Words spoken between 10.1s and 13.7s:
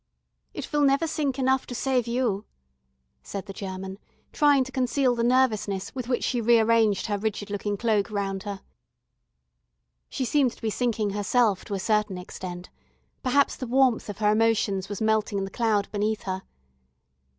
seemed to be sinking herself to a certain extent; perhaps the